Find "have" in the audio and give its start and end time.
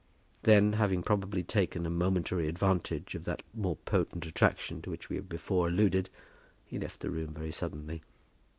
5.17-5.29